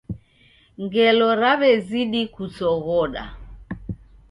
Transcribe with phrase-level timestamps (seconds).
[0.83, 3.23] Ngelo raw'ezidi kusoghoda.